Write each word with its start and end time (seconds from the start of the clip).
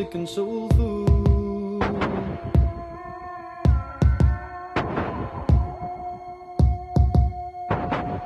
And. 0.00 0.26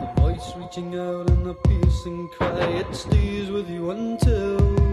The 0.00 0.12
voice 0.16 0.52
reaching 0.56 0.96
out 0.96 1.28
in 1.30 1.48
a 1.48 1.54
piercing 1.54 2.28
cry, 2.28 2.66
it 2.78 2.94
stays 2.94 3.50
with 3.50 3.68
you 3.68 3.90
until. 3.90 4.83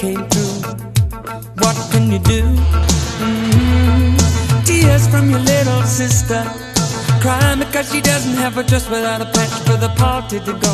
Came. 0.00 0.24
What 1.62 1.76
can 1.92 2.10
you 2.10 2.18
do? 2.20 2.40
Mm-hmm. 3.20 4.64
Tears 4.64 5.06
from 5.08 5.28
your 5.28 5.40
little 5.40 5.82
sister. 5.82 6.42
Crying 7.20 7.58
because 7.58 7.92
she 7.92 8.00
doesn't 8.00 8.36
have 8.44 8.56
a 8.56 8.62
dress 8.62 8.88
without 8.88 9.20
a 9.20 9.26
patch 9.26 9.54
for 9.66 9.76
the 9.76 9.90
party 9.98 10.40
to 10.40 10.52
go. 10.54 10.69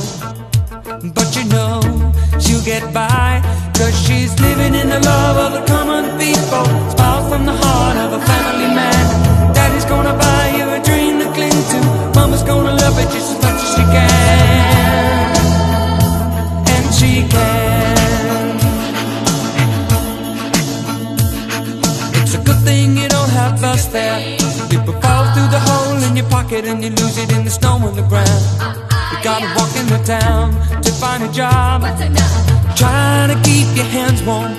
Trying 32.76 33.28
to 33.32 33.38
keep 33.48 33.68
your 33.76 33.86
hands 33.86 34.22
warm. 34.22 34.52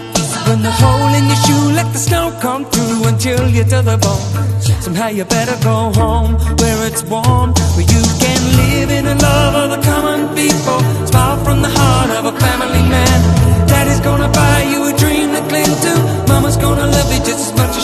When 0.47 0.61
the 0.61 0.71
hole 0.71 1.11
in 1.13 1.25
your 1.27 1.41
shoe, 1.45 1.65
let 1.75 1.91
the 1.91 1.99
snow 1.99 2.31
come 2.41 2.63
through 2.65 3.07
until 3.07 3.49
you're 3.49 3.65
to 3.65 3.81
the 3.81 3.97
bone. 3.97 4.47
Somehow 4.81 5.09
you 5.09 5.25
better 5.25 5.57
go 5.63 5.91
home 5.91 6.35
where 6.59 6.87
it's 6.87 7.03
warm, 7.03 7.51
where 7.75 7.87
you 7.95 8.03
can 8.23 8.41
live 8.61 8.89
in 8.89 9.05
the 9.05 9.15
love 9.15 9.53
of 9.61 9.67
the 9.75 9.81
common 9.85 10.33
people. 10.35 10.79
Smile 11.05 11.37
from 11.43 11.61
the 11.61 11.69
heart 11.69 12.09
of 12.17 12.33
a 12.33 12.35
family 12.39 12.83
man. 12.89 13.19
Daddy's 13.67 13.99
gonna 13.99 14.29
buy 14.29 14.63
you 14.71 14.87
a 14.87 14.93
dream 14.97 15.33
to 15.35 15.41
cling 15.51 15.73
to. 15.85 15.93
Mama's 16.31 16.57
gonna 16.57 16.87
love 16.87 17.11
you 17.11 17.19
just 17.19 17.51
as 17.51 17.53
much 17.59 17.76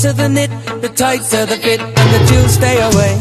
The 0.00 0.28
knit, 0.32 0.48
the 0.80 0.88
tighter 0.88 1.44
the 1.44 1.60
fit, 1.60 1.78
and 1.78 2.08
the 2.08 2.20
chills 2.24 2.56
stay 2.56 2.80
away. 2.80 3.20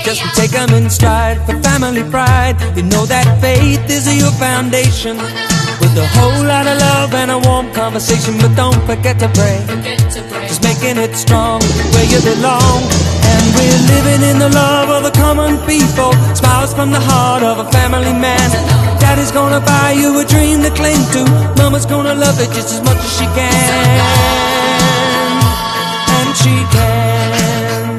Just 0.00 0.24
oh, 0.24 0.32
take 0.32 0.50
them 0.50 0.72
in 0.72 0.88
stride 0.88 1.36
for 1.44 1.52
family 1.60 2.08
pride. 2.08 2.56
You 2.72 2.84
know 2.88 3.04
that 3.04 3.28
faith 3.44 3.84
is 3.92 4.08
your 4.16 4.32
foundation. 4.40 5.20
Oh, 5.20 5.76
With 5.76 5.92
a 5.92 6.08
whole 6.16 6.40
lot 6.40 6.64
of 6.64 6.80
love 6.80 7.12
and 7.12 7.30
a 7.30 7.38
warm 7.44 7.68
conversation, 7.76 8.40
but 8.40 8.56
don't 8.56 8.80
forget 8.88 9.20
to 9.20 9.28
pray. 9.36 9.60
Just 10.48 10.64
making 10.64 10.96
it 10.96 11.12
strong 11.20 11.60
where 11.92 12.08
you 12.08 12.16
belong. 12.24 12.80
And 13.20 13.44
we're 13.52 13.82
living 13.92 14.22
in 14.24 14.40
the 14.40 14.48
love 14.48 14.88
of 14.88 15.04
the 15.04 15.12
common 15.20 15.60
people. 15.68 16.16
Smiles 16.32 16.72
from 16.72 16.96
the 16.96 17.00
heart 17.12 17.44
of 17.44 17.60
a 17.60 17.68
family 17.76 18.16
man. 18.16 18.48
Daddy's 19.04 19.30
gonna 19.30 19.60
buy 19.60 19.92
you 19.92 20.16
a 20.18 20.24
dream 20.24 20.64
to 20.64 20.72
cling 20.72 21.04
to. 21.12 21.28
Mama's 21.60 21.84
gonna 21.84 22.16
love 22.16 22.40
it 22.40 22.48
just 22.56 22.72
as 22.72 22.80
much 22.80 22.96
as 23.04 23.12
she 23.20 23.26
can. 23.36 24.25
She 26.46 26.52
can. 26.76 27.98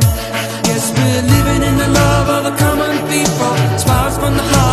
Yes, 0.69 0.83
we're 0.95 1.23
living 1.35 1.63
in 1.69 1.75
the 1.83 1.89
love 1.99 2.27
of 2.35 2.41
the 2.47 2.55
common 2.63 2.95
people. 3.11 3.53
Smiles 3.77 4.17
from 4.17 4.37
the 4.37 4.43
heart 4.51 4.66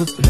surpresa. 0.00 0.29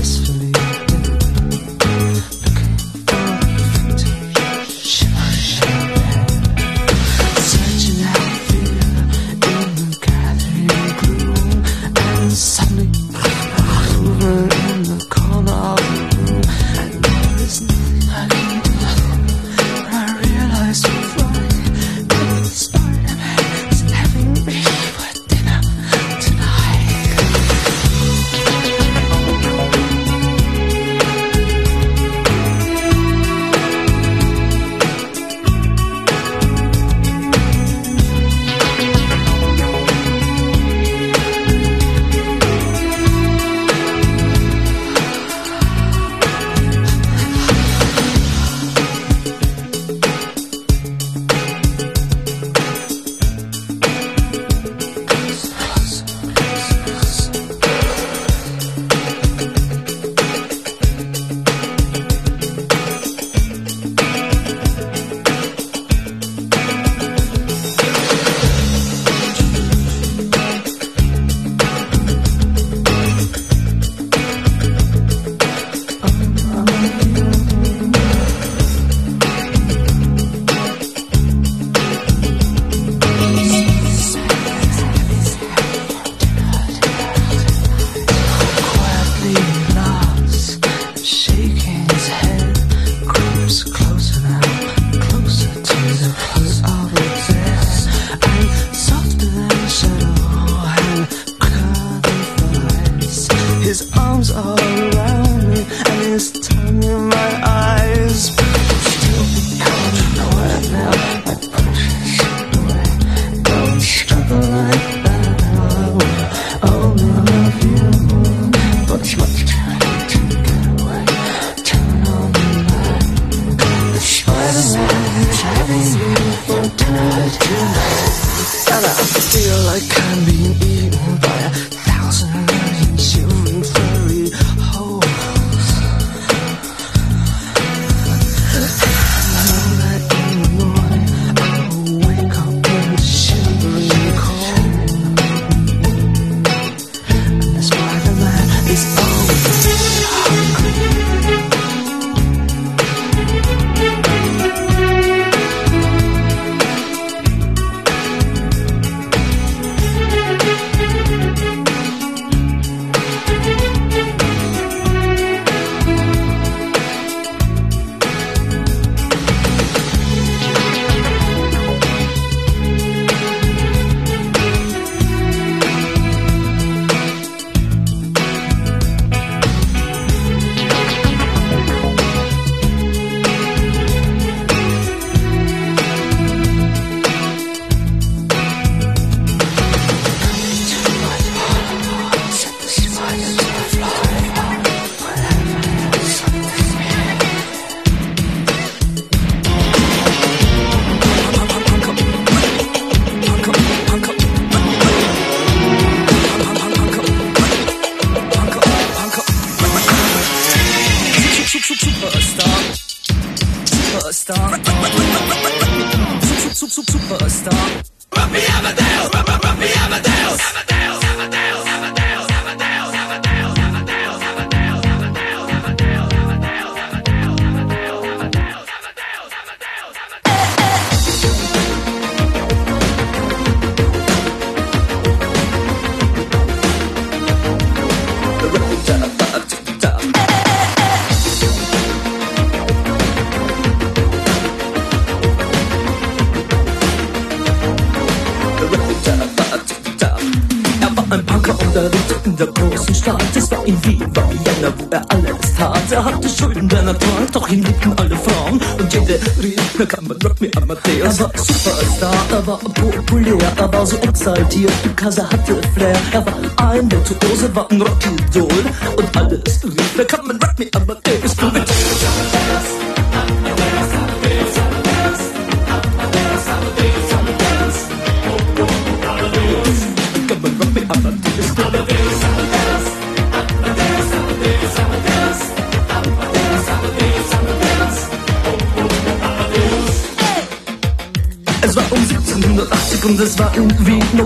Exaltiert, 264.21 264.73
because 264.83 265.19
er 265.19 265.31
hatte 265.31 265.61
Flair. 265.75 265.97
Er 266.13 266.27
war 266.27 266.35
ein 266.71 266.91
Virtuose, 266.91 267.55
war 267.55 267.71
ein 267.71 267.81
Rockidol 267.81 268.49
und 268.97 269.17
alles 269.17 269.65
rief, 269.65 269.97
da 269.97 270.05
kann 270.05 270.27
man 270.27 270.37
Rock 270.37 270.59
me 270.59 270.69
Amadeus, 270.75 271.00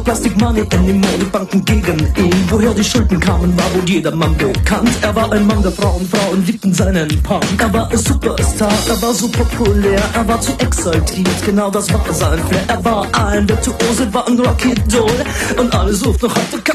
Plastic 0.04 0.38
Money 0.38 0.64
anymore, 0.72 1.18
die 1.18 1.24
Banken 1.24 1.64
gegen 1.64 1.98
ihn. 1.98 2.44
Woher 2.50 2.74
die 2.74 2.84
Schulden 2.84 3.18
kamen, 3.18 3.56
war 3.56 3.74
wohl 3.74 3.88
jedermann 3.88 4.36
bekannt. 4.36 4.90
Er 5.00 5.14
war 5.14 5.32
ein 5.32 5.46
Mann 5.46 5.62
der 5.62 5.72
Frauen, 5.72 6.06
Frauen 6.06 6.44
liebten 6.44 6.74
seinen 6.74 7.08
Punk. 7.22 7.44
Er 7.58 7.72
war 7.72 7.90
ein 7.90 7.96
Superstar, 7.96 8.72
er 8.88 9.00
war 9.00 9.14
so 9.14 9.28
populär, 9.28 10.02
er 10.12 10.28
war 10.28 10.40
zu 10.40 10.52
exaltiert, 10.58 11.46
genau 11.46 11.70
das 11.70 11.90
war 11.92 12.04
sein 12.12 12.38
Flair. 12.48 12.64
Er 12.68 12.84
war 12.84 13.06
ein 13.14 13.48
Virtuose, 13.48 14.12
war 14.12 14.26
ein 14.28 14.38
Rocky 14.38 14.74
Doll. 14.88 15.24
Und 15.58 15.74
alle 15.74 15.94
suchten 15.94 16.26
noch 16.26 16.36
heute 16.36 16.73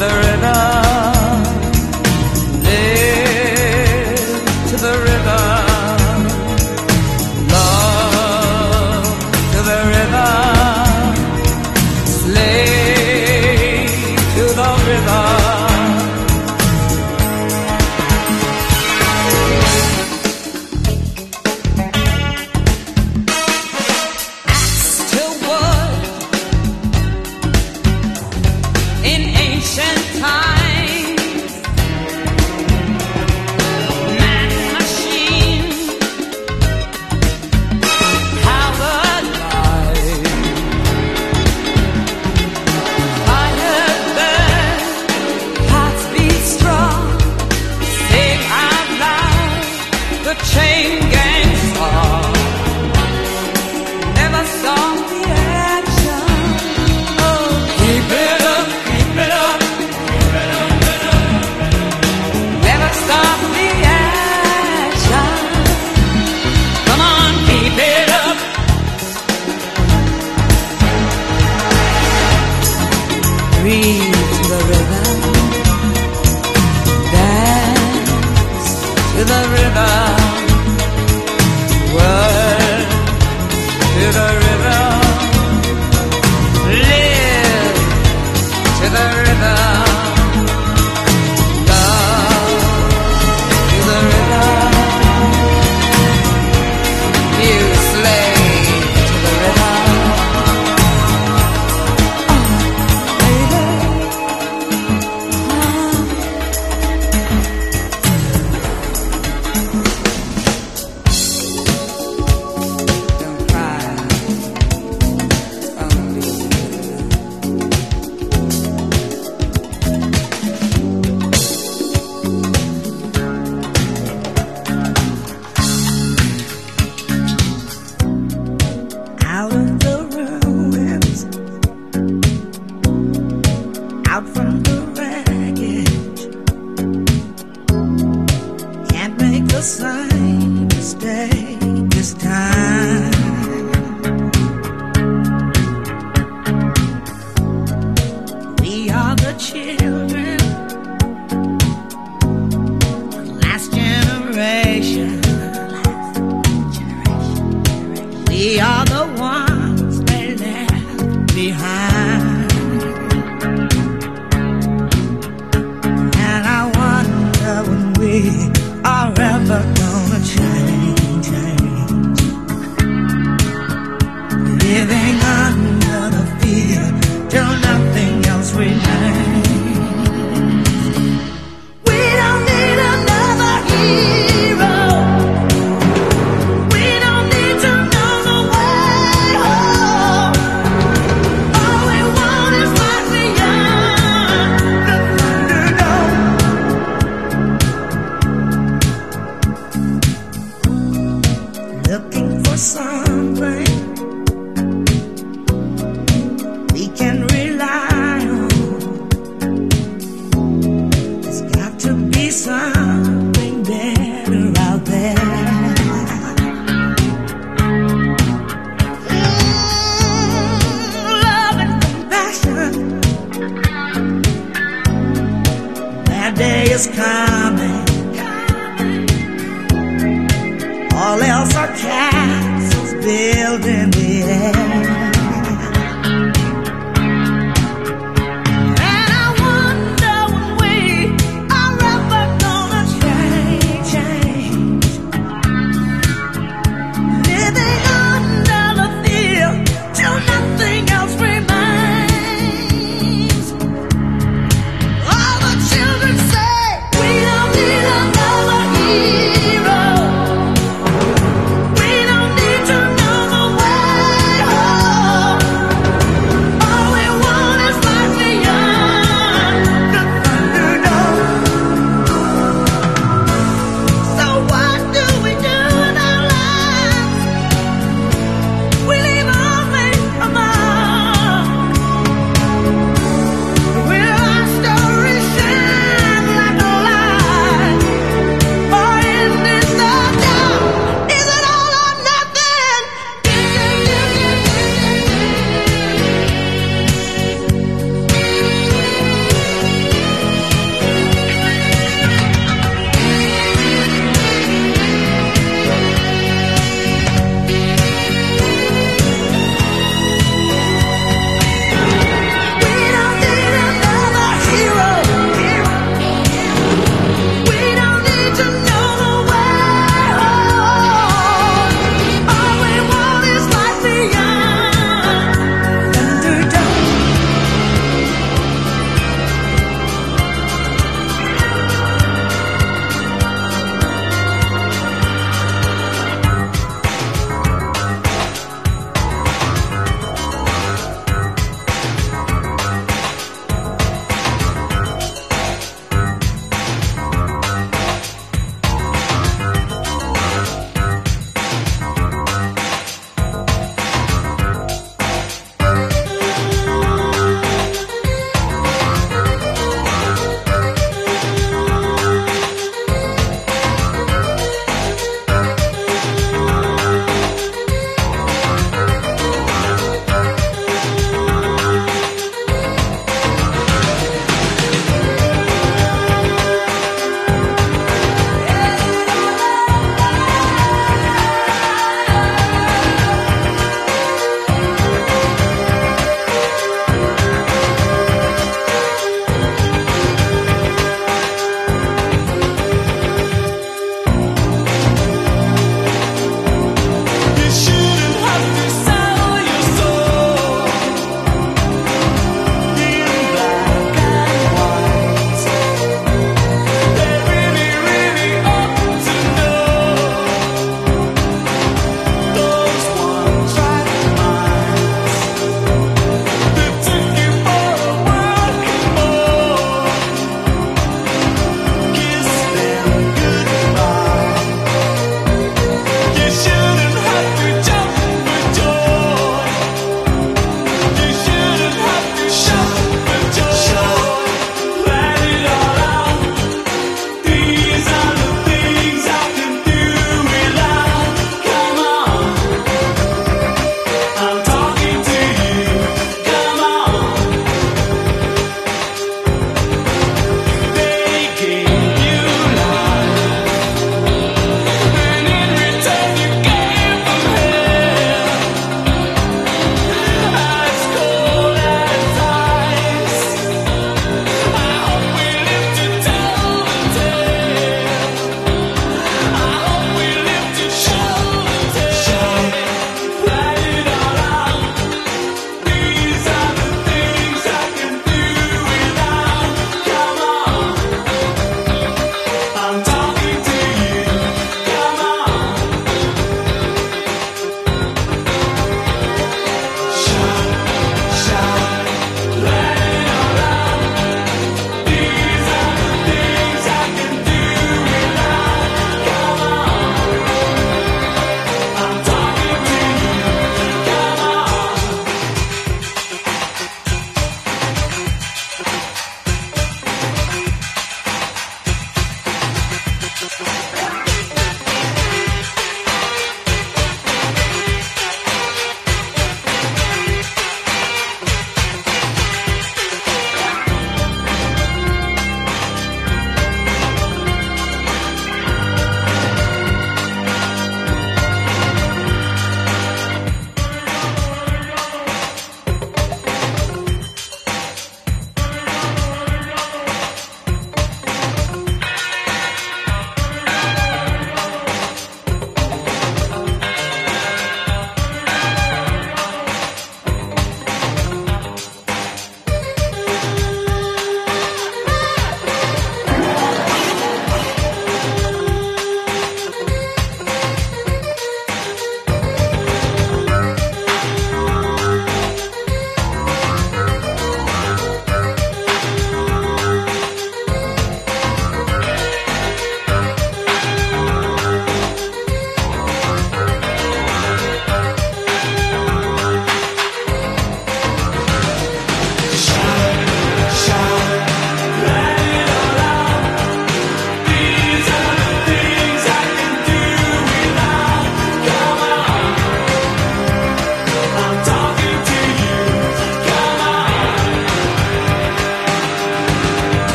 All 0.00 0.27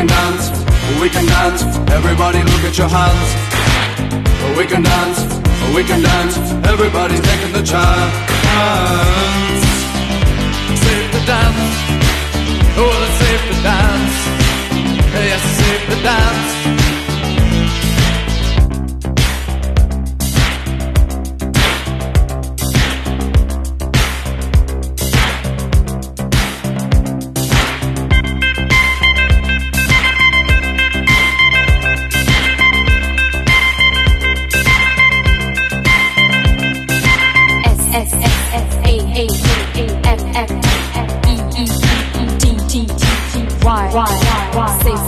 can 0.00 0.06
dance, 0.06 0.48
we 1.00 1.10
can 1.10 1.26
dance. 1.26 1.62
Everybody 1.90 2.38
look 2.38 2.64
at 2.64 2.78
your 2.78 2.88
hands. 2.88 3.28
We 4.56 4.64
can 4.66 4.82
dance, 4.82 5.20
we 5.74 5.82
can 5.84 6.00
dance. 6.02 6.36
Everybody's 6.72 7.20
taking 7.20 7.52
the 7.52 7.62
chance. 7.72 8.14
Save 10.84 11.08
the 11.16 11.22
dance. 11.32 11.64
Oh, 12.80 12.92
let's 13.02 13.16
save 13.22 13.42
the 13.50 13.56
dance. 13.62 14.16
Yes, 15.28 15.42
save 15.58 15.82
the 15.90 16.02
dance. 16.02 16.79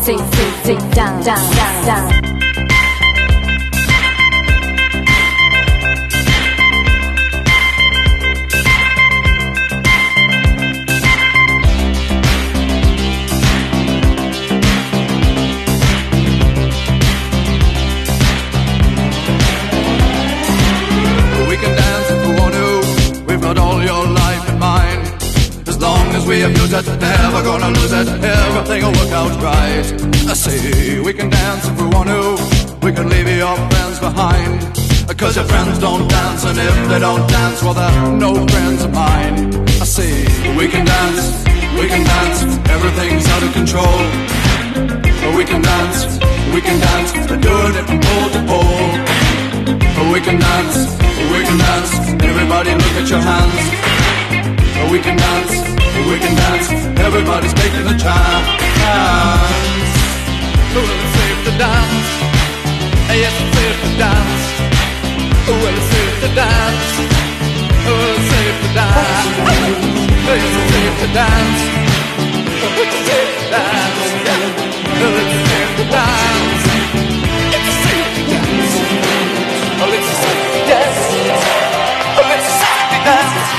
sing 0.03 0.19
sing 0.19 0.53
sit, 0.65 0.95
down, 0.95 1.23
down, 1.23 1.55
down, 1.55 1.87
down. 1.87 2.32
I 30.31 30.35
say 30.35 31.01
we 31.01 31.13
can 31.13 31.29
dance 31.31 31.67
if 31.67 31.81
we 31.81 31.87
want 31.89 32.09
to. 32.09 32.23
We 32.87 32.93
can 32.93 33.09
leave 33.09 33.29
your 33.29 33.57
friends 33.71 33.99
behind. 33.99 34.83
Cause 35.23 35.37
your 35.37 35.45
friends 35.45 35.79
don't 35.79 36.09
dance, 36.09 36.45
and 36.45 36.59
if 36.59 36.89
they 36.89 36.99
don't 36.99 37.25
dance, 37.29 37.63
well, 37.63 37.75
they're 37.75 38.13
no 38.19 38.35
friends 38.49 38.83
of 38.83 38.93
mine. 38.93 39.55
I 39.79 39.85
say 39.85 40.11
we 40.59 40.67
can 40.67 40.85
dance, 40.85 41.45
we 41.79 41.87
can 41.87 42.03
dance, 42.03 42.43
everything's 42.75 43.27
out 43.29 43.43
of 43.47 43.53
control. 43.53 43.99
We 45.37 45.45
can 45.45 45.63
dance, 45.63 46.19
we 46.53 46.61
can 46.61 46.81
dance, 46.81 47.13
doing 47.13 47.75
it 47.79 47.87
from 47.87 48.01
pole 48.03 48.31
to 48.35 48.41
pole. 48.51 48.91
We 50.13 50.21
can 50.27 50.41
dance, 50.41 50.77
we 51.31 51.41
can 51.47 51.59
dance, 51.59 51.93
everybody 52.25 52.71
look 52.75 52.97
at 52.99 53.09
your 53.09 53.23
hands. 53.23 53.63
We 54.91 54.99
can 54.99 55.17
dance, 55.17 55.53
we 56.11 56.17
can 56.19 56.35
dance, 56.35 56.67
everybody's 56.99 57.55
making 57.55 57.87
a 57.87 57.97
chance. 57.97 59.72
Well, 60.75 60.89
it's 60.89 61.05
safe 61.13 61.41
to 61.45 61.53
dance, 61.59 62.09
yes, 63.13 63.37
it's 63.43 63.53
safe 63.57 63.79
to 63.85 63.91
dance. 64.01 64.43
Well, 65.47 65.69
it's 65.69 65.85
safe 65.93 66.17
to 66.23 66.29
dance, 66.33 66.89
well, 67.85 68.01
it's 68.17 68.25
safe 68.33 68.57
to 68.63 68.69
dance, 68.73 69.37
yes, 70.25 70.49
it's 70.49 70.73
safe 70.73 70.97
to 71.01 71.09
dance, 71.13 71.61
it's 72.81 72.97
safe 73.05 73.37
to 73.37 73.53
dance. 73.53 74.01
Well, 74.97 75.17
it's 75.21 75.37
safe 75.45 75.73
to 75.77 75.85
dance, 75.93 76.65
it's 77.53 77.73
safe 77.85 78.09
to 78.17 78.23
dance, 78.33 78.73
well, 79.77 79.93
it's 79.93 80.09
safe 80.25 80.49
to 80.53 80.61
dance, 80.73 81.05
well, 82.17 82.33
it's 82.33 82.49
safe 82.49 82.85
to 82.89 82.99
dance. 83.05 83.53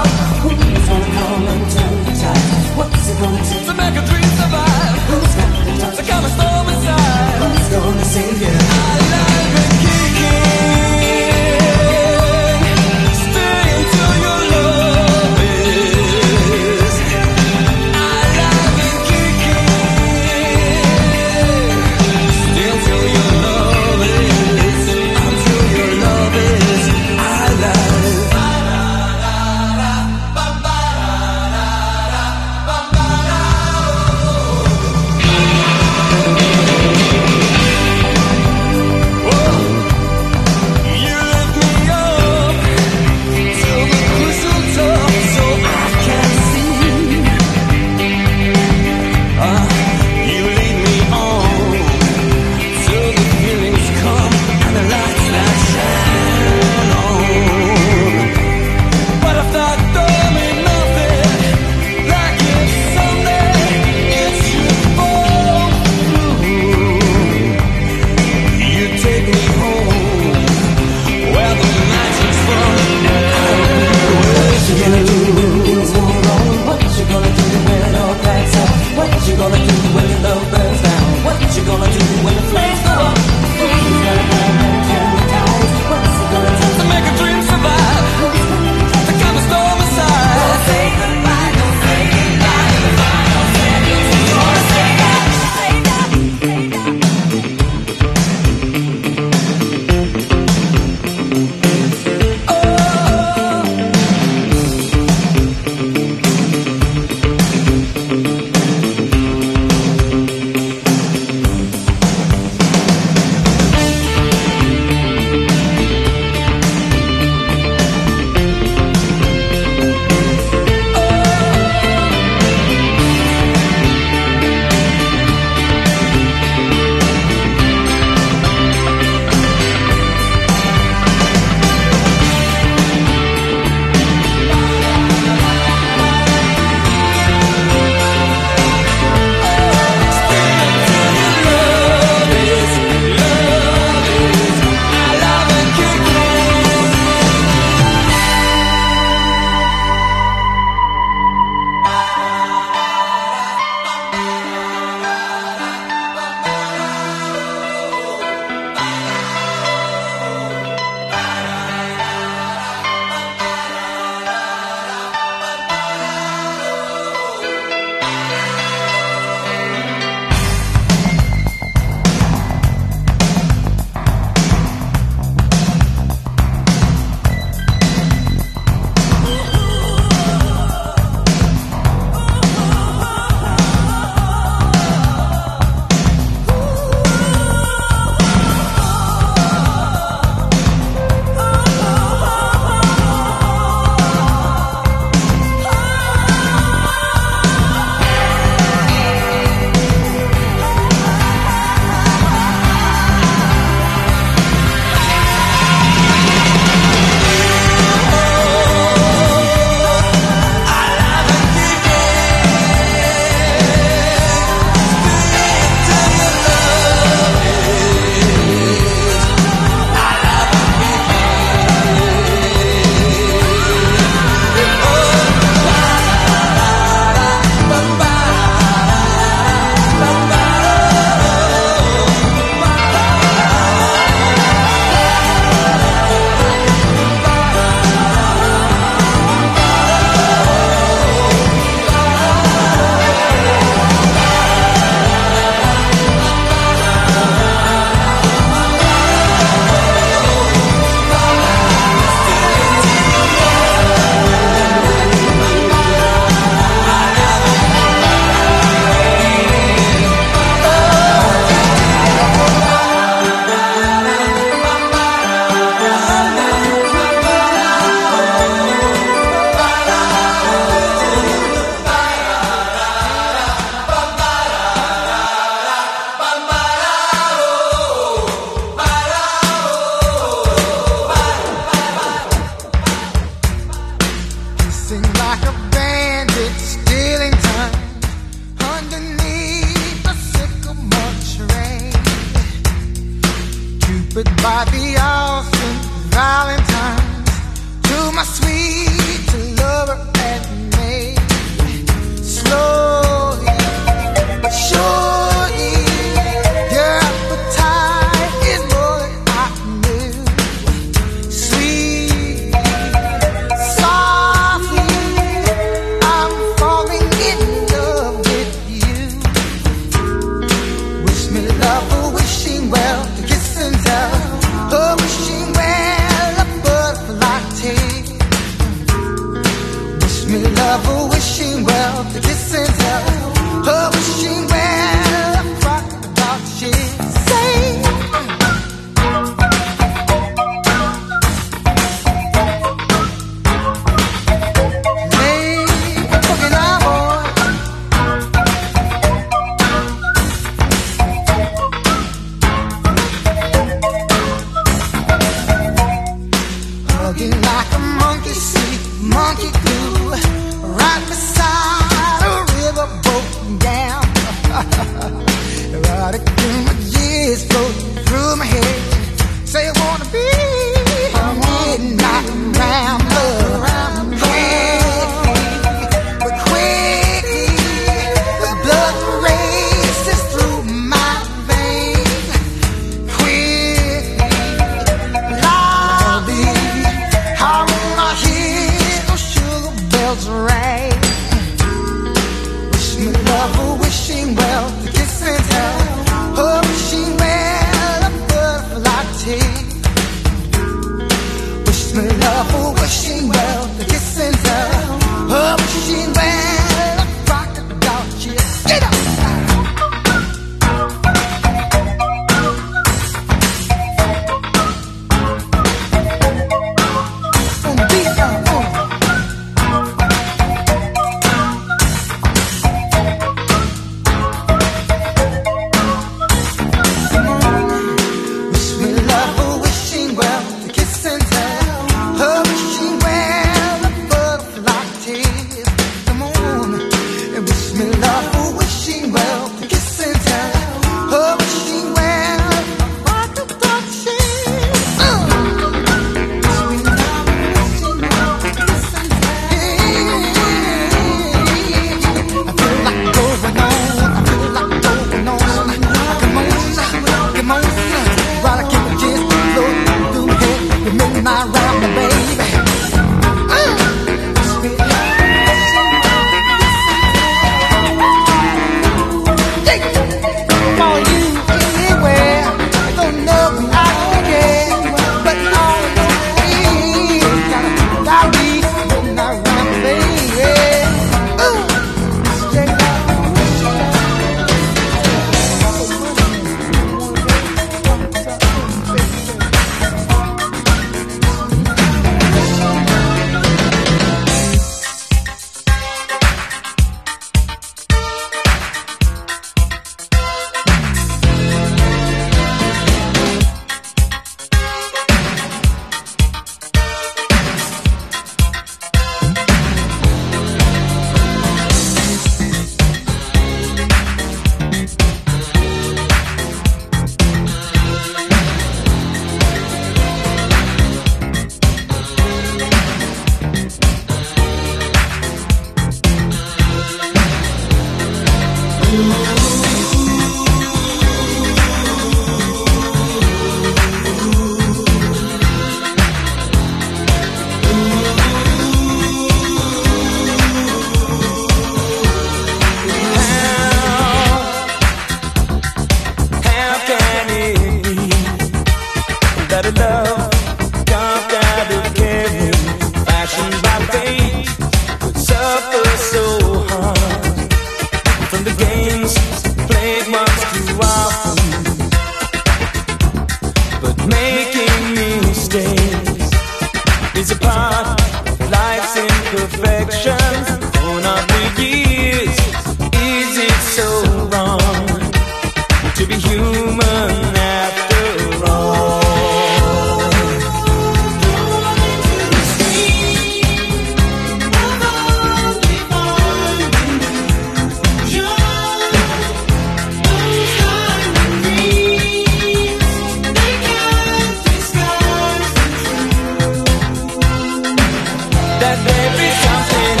You 598.73 600.00